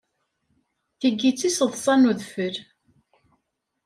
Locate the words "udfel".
2.09-2.55